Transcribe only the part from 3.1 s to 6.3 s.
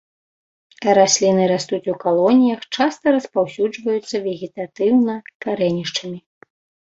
распаўсюджваюцца вегетатыўна карэнішчамі.